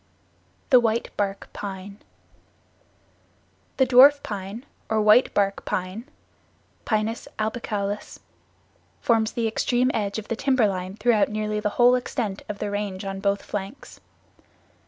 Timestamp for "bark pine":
1.15-1.99, 5.35-6.09